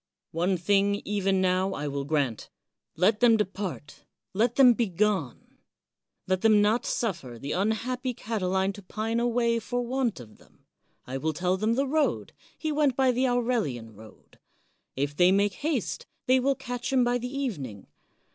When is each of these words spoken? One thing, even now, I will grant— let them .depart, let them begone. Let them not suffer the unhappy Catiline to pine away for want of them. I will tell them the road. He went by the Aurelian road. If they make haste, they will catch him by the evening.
One 0.31 0.57
thing, 0.57 0.95
even 1.05 1.41
now, 1.41 1.73
I 1.73 1.87
will 1.87 2.05
grant— 2.05 2.49
let 2.95 3.19
them 3.19 3.37
.depart, 3.37 4.03
let 4.33 4.55
them 4.55 4.73
begone. 4.73 5.59
Let 6.25 6.41
them 6.41 6.59
not 6.59 6.87
suffer 6.87 7.37
the 7.37 7.51
unhappy 7.51 8.15
Catiline 8.15 8.73
to 8.73 8.81
pine 8.81 9.19
away 9.19 9.59
for 9.59 9.83
want 9.85 10.19
of 10.19 10.39
them. 10.39 10.65
I 11.05 11.17
will 11.19 11.33
tell 11.33 11.55
them 11.55 11.75
the 11.75 11.85
road. 11.85 12.33
He 12.57 12.71
went 12.71 12.95
by 12.95 13.11
the 13.11 13.27
Aurelian 13.27 13.93
road. 13.93 14.39
If 14.95 15.15
they 15.15 15.31
make 15.31 15.53
haste, 15.53 16.07
they 16.25 16.39
will 16.39 16.55
catch 16.55 16.91
him 16.91 17.03
by 17.03 17.19
the 17.19 17.31
evening. 17.37 17.85